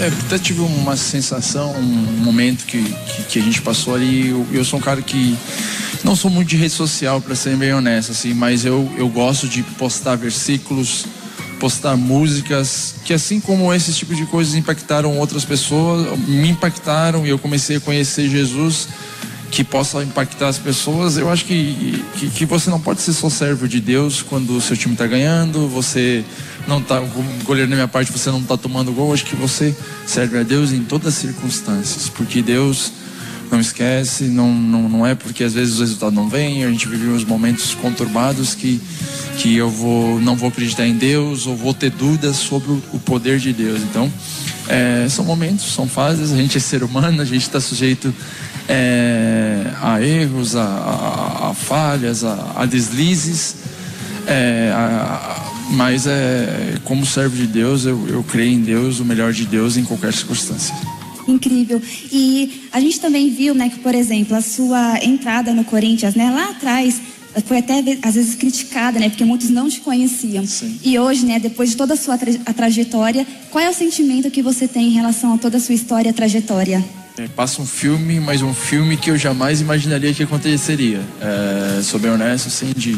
é, 0.00 0.12
até 0.26 0.36
tive 0.36 0.62
uma 0.62 0.96
sensação, 0.96 1.70
um 1.76 2.24
momento 2.24 2.64
que, 2.66 2.82
que, 2.82 3.22
que 3.22 3.38
a 3.38 3.42
gente 3.42 3.62
passou 3.62 3.94
ali. 3.94 4.30
Eu, 4.30 4.44
eu, 4.52 4.64
sou 4.64 4.80
um 4.80 4.82
cara 4.82 5.00
que 5.00 5.36
não 6.02 6.16
sou 6.16 6.28
muito 6.28 6.48
de 6.48 6.56
rede 6.56 6.74
social, 6.74 7.20
para 7.20 7.36
ser 7.36 7.56
bem 7.56 7.72
honesto, 7.72 8.10
assim, 8.10 8.34
mas 8.34 8.64
eu, 8.64 8.90
eu 8.96 9.08
gosto 9.08 9.46
de 9.46 9.62
postar 9.62 10.16
versículos 10.16 11.06
postar 11.60 11.96
músicas 11.96 12.96
que 13.04 13.14
assim 13.14 13.40
como 13.40 13.72
esse 13.72 13.92
tipo 13.94 14.14
de 14.14 14.26
coisas 14.26 14.54
impactaram 14.54 15.16
outras 15.16 15.44
pessoas, 15.44 16.18
me 16.28 16.50
impactaram 16.50 17.24
e 17.24 17.30
eu 17.30 17.38
comecei 17.38 17.76
a 17.76 17.80
conhecer 17.80 18.28
Jesus 18.28 18.88
que 19.54 19.62
possa 19.62 20.02
impactar 20.02 20.48
as 20.48 20.58
pessoas. 20.58 21.16
Eu 21.16 21.30
acho 21.30 21.44
que, 21.44 22.04
que, 22.16 22.28
que 22.28 22.44
você 22.44 22.68
não 22.68 22.80
pode 22.80 23.00
ser 23.00 23.12
só 23.12 23.30
servo 23.30 23.68
de 23.68 23.80
Deus 23.80 24.20
quando 24.20 24.56
o 24.56 24.60
seu 24.60 24.76
time 24.76 24.94
está 24.94 25.06
ganhando, 25.06 25.68
você 25.68 26.24
não 26.66 26.80
está, 26.80 27.00
goleiro 27.44 27.70
na 27.70 27.76
minha 27.76 27.88
parte, 27.88 28.10
você 28.10 28.30
não 28.30 28.40
está 28.40 28.56
tomando 28.56 28.92
gol. 28.92 29.08
Eu 29.08 29.14
acho 29.14 29.24
que 29.24 29.36
você 29.36 29.72
serve 30.04 30.38
a 30.38 30.42
Deus 30.42 30.72
em 30.72 30.82
todas 30.82 31.08
as 31.08 31.14
circunstâncias, 31.14 32.08
porque 32.08 32.42
Deus 32.42 32.90
não 33.48 33.60
esquece, 33.60 34.24
não, 34.24 34.52
não, 34.52 34.88
não 34.88 35.06
é 35.06 35.14
porque 35.14 35.44
às 35.44 35.54
vezes 35.54 35.76
o 35.76 35.80
resultado 35.82 36.12
não 36.12 36.28
vem, 36.28 36.64
a 36.64 36.70
gente 36.70 36.88
vive 36.88 37.06
uns 37.06 37.24
momentos 37.24 37.74
conturbados 37.74 38.54
que 38.54 38.80
que 39.38 39.56
eu 39.56 39.68
vou 39.68 40.20
não 40.20 40.36
vou 40.36 40.48
acreditar 40.48 40.86
em 40.86 40.94
Deus 40.94 41.46
ou 41.46 41.56
vou 41.56 41.74
ter 41.74 41.90
dúvidas 41.90 42.36
sobre 42.36 42.72
o, 42.92 42.98
poder 42.98 43.38
de 43.38 43.52
Deus. 43.52 43.80
Então, 43.82 44.12
é, 44.68 45.06
são 45.08 45.24
momentos, 45.24 45.72
são 45.72 45.88
fases. 45.88 46.32
A 46.32 46.36
gente 46.36 46.56
é 46.56 46.60
ser 46.60 46.82
humano, 46.82 47.20
a 47.20 47.24
gente 47.24 47.42
está 47.42 47.60
sujeito 47.60 48.14
é, 48.68 49.66
a 49.80 50.00
erros, 50.02 50.56
a, 50.56 50.64
a, 50.64 51.50
a 51.50 51.54
falhas, 51.54 52.24
a, 52.24 52.52
a 52.56 52.66
deslizes. 52.66 53.56
É, 54.26 54.72
mas 55.70 56.06
é, 56.06 56.76
como 56.84 57.04
servo 57.04 57.36
de 57.36 57.46
Deus, 57.46 57.84
eu, 57.84 58.06
eu 58.08 58.22
creio 58.22 58.52
em 58.52 58.60
Deus, 58.60 59.00
o 59.00 59.04
melhor 59.04 59.32
de 59.32 59.46
Deus 59.46 59.76
em 59.76 59.84
qualquer 59.84 60.12
circunstância. 60.12 60.74
Incrível. 61.26 61.80
E 62.12 62.68
a 62.70 62.80
gente 62.80 63.00
também 63.00 63.30
viu, 63.30 63.54
né, 63.54 63.70
que, 63.70 63.78
por 63.78 63.94
exemplo, 63.94 64.36
a 64.36 64.42
sua 64.42 65.02
entrada 65.02 65.52
no 65.52 65.64
Corinthians, 65.64 66.14
né, 66.14 66.30
lá 66.30 66.50
atrás, 66.50 67.00
foi 67.42 67.58
até 67.58 67.82
às 68.02 68.14
vezes 68.14 68.34
criticada, 68.34 68.98
né? 68.98 69.08
Porque 69.08 69.24
muitos 69.24 69.50
não 69.50 69.68
te 69.68 69.80
conheciam. 69.80 70.46
Sim. 70.46 70.78
E 70.82 70.98
hoje, 70.98 71.26
né? 71.26 71.38
Depois 71.38 71.70
de 71.70 71.76
toda 71.76 71.94
a 71.94 71.96
sua 71.96 72.16
tra 72.16 72.30
a 72.46 72.52
trajetória, 72.52 73.26
qual 73.50 73.64
é 73.64 73.68
o 73.68 73.74
sentimento 73.74 74.30
que 74.30 74.42
você 74.42 74.68
tem 74.68 74.88
em 74.88 74.92
relação 74.92 75.34
a 75.34 75.38
toda 75.38 75.56
a 75.56 75.60
sua 75.60 75.74
história 75.74 76.10
e 76.10 76.12
trajetória? 76.12 76.84
É, 77.16 77.28
passa 77.28 77.62
um 77.62 77.66
filme, 77.66 78.18
mas 78.18 78.42
um 78.42 78.52
filme 78.52 78.96
que 78.96 79.10
eu 79.10 79.16
jamais 79.16 79.60
imaginaria 79.60 80.12
que 80.12 80.22
aconteceria. 80.22 81.00
É, 81.20 81.82
sou 81.82 82.00
bem 82.00 82.10
honesto, 82.10 82.48
assim, 82.48 82.72
de, 82.76 82.96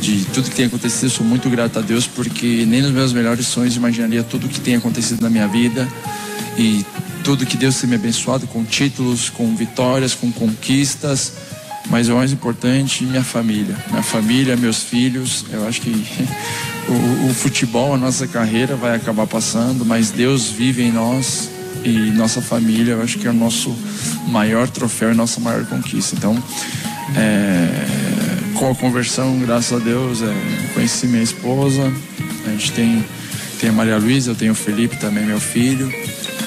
de 0.00 0.24
tudo 0.32 0.50
que 0.50 0.56
tem 0.56 0.66
acontecido, 0.66 1.10
sou 1.10 1.24
muito 1.24 1.48
grato 1.48 1.78
a 1.78 1.82
Deus, 1.82 2.08
porque 2.08 2.64
nem 2.66 2.82
nos 2.82 2.90
meus 2.90 3.12
melhores 3.12 3.46
sonhos 3.46 3.76
imaginaria 3.76 4.24
tudo 4.24 4.48
que 4.48 4.60
tem 4.60 4.74
acontecido 4.74 5.22
na 5.22 5.30
minha 5.30 5.46
vida 5.46 5.88
e 6.58 6.84
tudo 7.22 7.46
que 7.46 7.56
Deus 7.56 7.80
tem 7.80 7.88
me 7.88 7.94
abençoado 7.94 8.48
com 8.48 8.64
títulos, 8.64 9.30
com 9.30 9.54
vitórias, 9.54 10.12
com 10.12 10.32
conquistas 10.32 11.32
mas 11.90 12.08
o 12.08 12.14
mais 12.14 12.32
importante, 12.32 13.04
minha 13.04 13.24
família. 13.24 13.76
Minha 13.90 14.02
família, 14.02 14.56
meus 14.56 14.82
filhos. 14.82 15.44
Eu 15.50 15.66
acho 15.66 15.80
que 15.80 15.90
o, 16.88 17.28
o, 17.28 17.34
futebol, 17.34 17.94
a 17.94 17.98
nossa 17.98 18.26
carreira 18.26 18.76
vai 18.76 18.94
acabar 18.94 19.26
passando, 19.26 19.84
mas 19.84 20.10
Deus 20.10 20.46
vive 20.48 20.82
em 20.82 20.92
nós 20.92 21.50
e 21.84 22.10
nossa 22.12 22.40
família, 22.40 22.92
eu 22.92 23.02
acho 23.02 23.18
que 23.18 23.26
é 23.26 23.30
o 23.30 23.34
nosso 23.34 23.74
maior 24.28 24.68
troféu 24.68 25.12
e 25.12 25.14
nossa 25.14 25.40
maior 25.40 25.64
conquista. 25.64 26.14
Então, 26.14 26.36
é, 27.16 27.68
com 28.54 28.70
a 28.70 28.74
conversão, 28.74 29.38
graças 29.40 29.80
a 29.80 29.82
Deus, 29.82 30.22
é, 30.22 30.72
conheci 30.74 31.06
minha 31.06 31.22
esposa, 31.22 31.92
a 32.46 32.50
gente 32.50 32.72
tem, 32.72 33.04
tem 33.58 33.70
a 33.70 33.72
Maria 33.72 33.96
Luísa, 33.96 34.30
eu 34.30 34.34
tenho 34.34 34.52
o 34.52 34.54
Felipe 34.54 34.96
também, 34.96 35.24
meu 35.24 35.40
filho, 35.40 35.90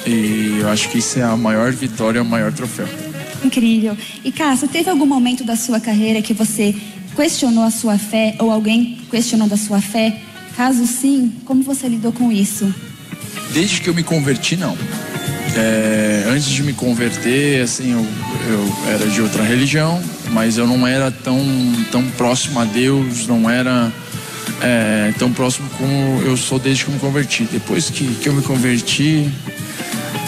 e 0.06 0.60
eu 0.62 0.70
acho 0.70 0.90
que 0.90 1.00
isso 1.00 1.20
é 1.20 1.24
a 1.24 1.36
maior 1.36 1.72
vitória, 1.72 2.22
o 2.22 2.26
maior 2.26 2.52
troféu. 2.54 3.03
Incrível. 3.44 3.98
E 4.24 4.32
Cássio, 4.32 4.68
teve 4.68 4.90
algum 4.90 5.06
momento 5.06 5.44
da 5.44 5.56
sua 5.56 5.80
carreira 5.80 6.22
que 6.22 6.34
você 6.34 6.76
questionou 7.16 7.64
a 7.64 7.72
sua 7.72 7.98
fé 7.98 8.36
ou 8.40 8.52
alguém 8.52 8.98
questionou 9.10 9.48
da 9.48 9.58
sua 9.58 9.82
fé? 9.82 10.18
Caso 10.56 10.86
sim, 10.86 11.34
como 11.46 11.64
você 11.64 11.88
lidou 11.88 12.12
com 12.12 12.32
isso? 12.32 12.74
Desde 13.54 13.82
que 13.82 13.90
eu 13.90 13.94
me 13.94 14.04
converti, 14.04 14.56
não. 14.56 14.78
É, 15.56 16.26
antes 16.28 16.50
de 16.50 16.64
me 16.64 16.74
converter, 16.74 17.62
assim, 17.62 17.92
eu, 17.92 18.06
eu, 18.50 18.76
era 18.92 19.08
de 19.08 19.22
outra 19.22 19.44
religião, 19.44 20.02
mas 20.32 20.58
eu 20.58 20.66
não 20.66 20.88
era 20.88 21.12
tão, 21.12 21.40
tão 21.92 22.04
próximo 22.12 22.60
a 22.60 22.66
Deus, 22.66 23.28
não 23.28 23.48
era 23.48 23.92
é, 24.62 25.14
tão 25.20 25.32
próximo 25.32 25.70
como 25.78 26.22
eu 26.24 26.36
sou 26.36 26.58
desde 26.58 26.86
que 26.86 26.90
eu 26.90 26.94
me 26.96 27.00
converti. 27.00 27.48
Depois 27.52 27.90
que, 27.90 28.06
que 28.16 28.30
eu 28.30 28.34
me 28.34 28.42
converti, 28.42 29.30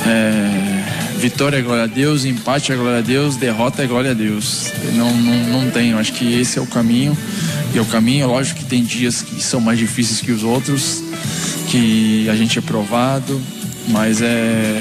é, 0.05 0.64
Vitória 1.25 1.57
é 1.57 1.61
glória 1.63 1.85
a 1.85 1.87
Deus, 1.87 2.23
empate 2.23 2.71
é 2.71 2.75
glória 2.75 2.99
a 2.99 3.01
Deus, 3.01 3.35
derrota 3.35 3.81
é 3.81 3.87
glória 3.87 4.11
a 4.11 4.13
Deus. 4.13 4.71
Não, 4.93 5.11
não, 5.11 5.63
não 5.63 5.81
eu 5.81 5.97
acho 5.97 6.13
que 6.13 6.39
esse 6.39 6.59
é 6.59 6.61
o 6.61 6.67
caminho. 6.67 7.17
E 7.73 7.79
é 7.79 7.81
o 7.81 7.85
caminho, 7.85 8.27
lógico 8.27 8.59
que 8.59 8.65
tem 8.65 8.83
dias 8.83 9.23
que 9.23 9.41
são 9.41 9.59
mais 9.59 9.79
difíceis 9.79 10.21
que 10.21 10.31
os 10.31 10.43
outros, 10.43 11.01
que 11.71 12.29
a 12.29 12.35
gente 12.35 12.59
é 12.59 12.61
provado, 12.61 13.41
mas 13.87 14.21
é. 14.21 14.79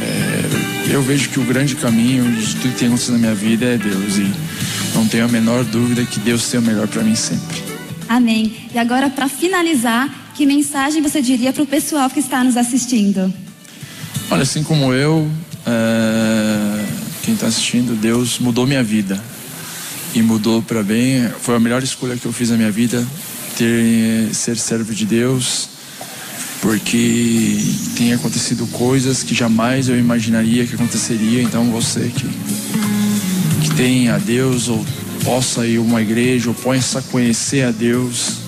Eu 0.91 1.01
vejo 1.01 1.31
que 1.31 1.41
o 1.41 1.45
grande 1.45 1.77
caminho 1.77 2.31
de 2.31 2.57
tudo 2.57 2.73
que 2.73 2.79
tem 2.79 2.89
acontecido 2.89 3.15
na 3.15 3.21
minha 3.21 3.35
vida 3.35 3.65
é 3.65 3.79
Deus. 3.79 4.19
E, 4.19 4.31
não 4.95 5.09
tenho 5.09 5.25
a 5.25 5.29
menor 5.29 5.65
dúvida 5.65 6.05
que 6.05 6.21
Deus 6.21 6.47
tem 6.51 6.61
o 6.61 6.63
melhor 6.63 6.87
para 6.89 7.03
mim 7.03 7.15
sempre. 7.15 7.63
Amém. 8.07 8.69
E 8.75 8.79
agora, 8.79 9.09
para 9.09 9.31
finalizar, 9.31 10.33
que 10.35 10.45
mensagem 10.45 11.01
você 11.01 11.23
diria 11.23 11.55
para 11.55 11.63
o 11.63 11.67
pessoal 11.67 12.11
que 12.11 12.21
está 12.21 12.45
nos 12.45 12.59
assistindo? 12.59 13.33
Olha, 14.31 14.43
assim 14.43 14.63
como 14.63 14.93
eu, 14.93 15.27
está 17.45 17.49
assistindo, 17.49 17.95
Deus 17.95 18.39
mudou 18.39 18.67
minha 18.67 18.83
vida 18.83 19.23
e 20.15 20.23
mudou 20.23 20.63
para 20.63 20.83
bem. 20.83 21.29
Foi 21.43 21.55
a 21.55 21.61
melhor 21.61 21.83
escolha 21.83 22.17
que 22.17 22.25
eu 22.25 22.33
fiz 22.33 22.49
na 22.49 22.57
minha 22.57 22.71
vida, 22.71 23.07
ter 23.59 24.35
ser 24.35 24.57
servo 24.57 24.95
de 24.95 25.05
Deus, 25.05 25.69
porque 26.63 27.59
tem 27.97 28.15
acontecido 28.15 28.67
coisas 28.69 29.23
que 29.23 29.35
jamais 29.35 29.89
eu 29.89 29.99
imaginaria 29.99 30.67
que 30.67 30.75
aconteceria. 30.75 31.43
Então 31.43 31.71
você 31.71 32.11
que 32.15 32.27
que 33.61 33.75
tem 33.77 34.09
a 34.09 34.19
Deus 34.19 34.69
ou 34.69 34.85
possa 35.23 35.67
ir 35.67 35.79
a 35.79 35.83
uma 35.83 36.01
igreja 36.01 36.49
ou 36.49 36.55
possa 36.55 37.03
conhecer 37.03 37.63
a 37.67 37.71
Deus, 37.71 38.39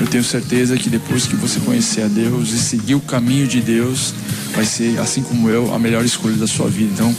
eu 0.00 0.06
tenho 0.06 0.24
certeza 0.24 0.76
que 0.76 0.88
depois 0.88 1.26
que 1.26 1.36
você 1.36 1.60
conhecer 1.60 2.02
a 2.02 2.08
Deus 2.08 2.50
e 2.50 2.58
seguir 2.58 2.96
o 2.96 3.00
caminho 3.00 3.46
de 3.46 3.60
Deus, 3.60 4.12
vai 4.54 4.64
ser 4.64 4.98
assim 4.98 5.22
como 5.22 5.48
eu 5.48 5.72
a 5.72 5.78
melhor 5.78 6.04
escolha 6.04 6.36
da 6.36 6.46
sua 6.48 6.68
vida. 6.68 6.92
Então, 6.92 7.14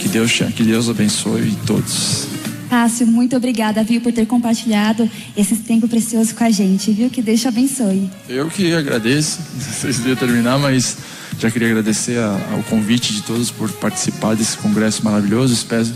que 0.00 0.08
Deus 0.08 0.32
que 0.56 0.62
Deus 0.64 0.88
abençoe 0.88 1.54
todos. 1.66 2.26
Cássio, 2.70 3.06
muito 3.06 3.36
obrigada, 3.36 3.84
viu, 3.84 4.00
por 4.00 4.12
ter 4.12 4.26
compartilhado 4.26 5.08
esse 5.36 5.56
tempo 5.56 5.86
precioso 5.86 6.34
com 6.34 6.44
a 6.44 6.50
gente, 6.50 6.90
viu? 6.92 7.10
Que 7.10 7.20
Deus 7.20 7.40
te 7.40 7.48
abençoe. 7.48 8.08
Eu 8.28 8.48
que 8.48 8.72
agradeço, 8.72 9.40
não 9.54 9.72
sei 9.72 9.92
se 9.92 10.16
terminar, 10.16 10.58
mas 10.58 10.96
já 11.38 11.50
queria 11.50 11.68
agradecer 11.68 12.18
a, 12.18 12.40
ao 12.52 12.62
convite 12.62 13.12
de 13.12 13.22
todos 13.22 13.50
por 13.50 13.70
participar 13.72 14.34
desse 14.34 14.56
congresso 14.56 15.04
maravilhoso. 15.04 15.52
Espero 15.52 15.86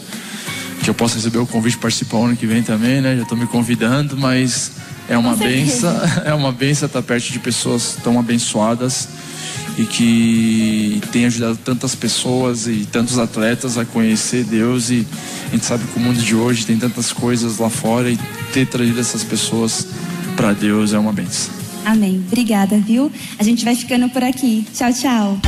que 0.83 0.91
eu 0.91 0.95
possa 0.95 1.15
receber 1.15 1.39
o 1.39 1.47
convite 1.47 1.77
para 1.77 1.83
participar 1.83 2.19
ano 2.19 2.37
que 2.37 2.47
vem 2.47 2.63
também, 2.63 3.01
né? 3.01 3.17
Já 3.17 3.23
estou 3.23 3.39
me 3.39 3.47
convidando, 3.47 4.17
mas 4.17 4.73
é 5.09 5.17
uma 5.17 5.35
benção, 5.35 5.95
é 6.27 6.35
uma 6.35 6.53
benção 6.53 6.87
estar 6.87 7.03
perto 7.03 7.33
de 7.33 7.39
pessoas 7.39 7.97
tão 8.03 8.19
abençoadas 8.19 9.09
e 9.77 9.85
que 9.85 11.01
tem 11.11 11.27
ajudado 11.27 11.57
tantas 11.57 11.95
pessoas 11.95 12.67
e 12.67 12.87
tantos 12.91 13.19
atletas 13.19 13.77
a 13.77 13.85
conhecer 13.85 14.45
Deus 14.45 14.91
e 14.91 15.07
a 15.49 15.51
gente 15.51 15.65
sabe 15.65 15.85
que 15.85 15.99
o 15.99 16.01
mundo 16.01 16.21
de 16.21 16.35
hoje 16.35 16.65
tem 16.65 16.79
tantas 16.79 17.13
coisas 17.13 17.59
lá 17.59 17.69
fora 17.69 18.11
e 18.11 18.19
ter 18.53 18.67
trazido 18.67 19.01
essas 19.01 19.25
pessoas 19.25 19.89
para 20.37 20.53
Deus 20.53 20.93
é 20.93 20.99
uma 20.99 21.13
benção. 21.13 21.53
Amém. 21.85 22.25
Obrigada, 22.27 22.79
viu? 22.79 23.13
A 23.39 23.43
gente 23.43 23.65
vai 23.65 23.75
ficando 23.75 24.09
por 24.09 24.23
aqui. 24.23 24.67
Tchau, 24.73 24.93
tchau. 24.93 25.39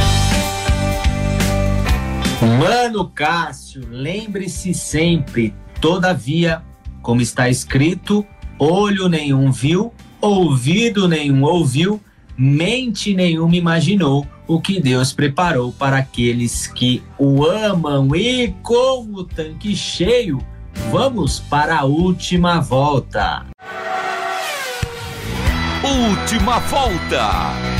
Mano 2.58 3.08
Cássio, 3.08 3.86
lembre-se 3.90 4.74
sempre, 4.74 5.54
todavia, 5.80 6.62
como 7.00 7.22
está 7.22 7.48
escrito, 7.48 8.26
olho 8.58 9.08
nenhum 9.08 9.50
viu, 9.50 9.92
ouvido 10.20 11.08
nenhum 11.08 11.42
ouviu, 11.42 12.00
mente 12.36 13.14
nenhuma 13.14 13.56
imaginou 13.56 14.26
o 14.46 14.60
que 14.60 14.80
Deus 14.80 15.12
preparou 15.12 15.72
para 15.72 15.98
aqueles 15.98 16.66
que 16.66 17.02
o 17.18 17.44
amam. 17.44 18.14
E 18.14 18.54
com 18.62 19.08
o 19.12 19.24
tanque 19.24 19.74
cheio, 19.74 20.38
vamos 20.90 21.40
para 21.40 21.78
a 21.78 21.84
última 21.84 22.60
volta. 22.60 23.46
Última 25.82 26.58
volta. 26.60 27.76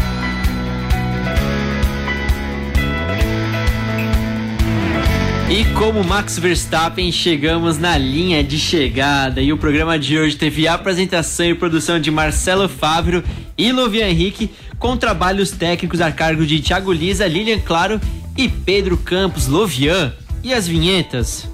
E 5.48 5.64
como 5.74 6.02
Max 6.02 6.38
Verstappen, 6.40 7.12
chegamos 7.12 7.78
na 7.78 7.96
linha 7.96 8.42
de 8.42 8.58
chegada 8.58 9.40
e 9.40 9.52
o 9.52 9.56
programa 9.56 9.96
de 9.96 10.18
hoje 10.18 10.36
teve 10.36 10.66
apresentação 10.66 11.46
e 11.46 11.54
produção 11.54 12.00
de 12.00 12.10
Marcelo 12.10 12.68
Fávero 12.68 13.22
e 13.56 13.72
Lovian 13.72 14.08
Henrique, 14.08 14.50
com 14.78 14.96
trabalhos 14.96 15.50
técnicos 15.50 16.00
a 16.00 16.12
cargo 16.12 16.44
de 16.44 16.60
Thiago 16.60 16.92
Lisa, 16.92 17.26
Lilian 17.26 17.58
Claro 17.60 18.00
e 18.36 18.48
Pedro 18.48 18.96
Campos 18.96 19.46
Lovian. 19.46 20.12
E 20.42 20.52
as 20.52 20.66
vinhetas? 20.66 21.48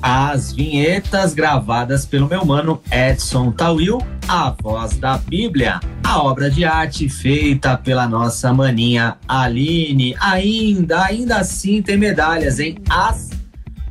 As 0.00 0.52
vinhetas 0.52 1.34
gravadas 1.34 2.06
pelo 2.06 2.28
meu 2.28 2.44
mano 2.44 2.80
Edson 2.90 3.50
Tawil, 3.50 3.98
a 4.28 4.54
voz 4.62 4.96
da 4.96 5.18
Bíblia, 5.18 5.80
a 6.04 6.22
obra 6.22 6.48
de 6.48 6.64
arte 6.64 7.08
feita 7.08 7.76
pela 7.76 8.06
nossa 8.06 8.52
maninha 8.54 9.16
Aline. 9.26 10.14
Ainda, 10.20 11.04
ainda 11.04 11.38
assim 11.38 11.82
tem 11.82 11.96
medalhas, 11.96 12.60
hein? 12.60 12.78
As 12.88 13.30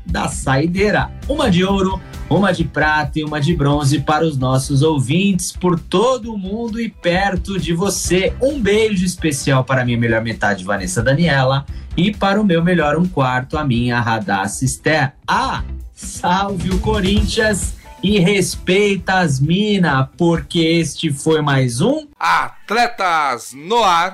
da 0.06 0.30
saideira. 0.30 1.12
Uma 1.28 1.52
de 1.52 1.66
ouro, 1.66 2.02
uma 2.30 2.52
de 2.52 2.64
prata 2.64 3.20
e 3.20 3.24
uma 3.24 3.40
de 3.40 3.56
bronze 3.56 4.00
para 4.00 4.26
os 4.26 4.38
nossos 4.38 4.82
ouvintes 4.82 5.52
por 5.52 5.80
todo 5.80 6.34
o 6.34 6.38
mundo 6.38 6.80
e 6.80 6.90
perto 6.90 7.60
de 7.60 7.74
você. 7.74 8.34
Um 8.42 8.60
beijo 8.60 9.06
especial 9.06 9.64
para 9.64 9.86
minha 9.86 9.98
melhor 9.98 10.22
metade, 10.22 10.64
Vanessa 10.64 11.02
Daniela, 11.02 11.66
e 11.96 12.12
para 12.12 12.40
o 12.40 12.46
meu 12.46 12.64
melhor 12.64 12.98
um 12.98 13.08
quarto, 13.08 13.58
a 13.58 13.64
minha 13.64 14.00
Radassa 14.00 14.66
Esther. 14.66 15.14
Ah, 15.28 15.64
salve 15.94 16.70
o 16.70 16.80
Corinthians! 16.80 17.76
E 18.04 18.20
respeita 18.20 19.16
as 19.16 19.40
mina, 19.40 20.08
porque 20.18 20.60
este 20.60 21.12
foi 21.12 21.42
mais 21.42 21.82
um 21.82 22.08
Atletas 22.20 23.54
no 23.56 23.84
ar. 23.84 24.14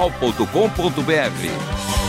transmundial.com.br. 0.09 2.00